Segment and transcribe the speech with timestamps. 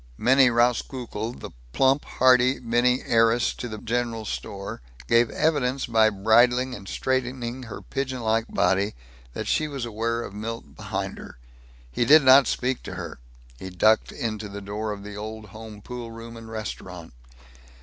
[0.17, 6.87] Minnie Rauskukle, plump, hearty Minnie, heiress to the general store, gave evidence by bridling and
[6.87, 8.95] straightening her pigeon like body
[9.33, 11.37] that she was aware of Milt behind her.
[11.91, 13.19] He did not speak to her.
[13.59, 17.13] He ducked into the door of the Old Home Poolroom and Restaurant.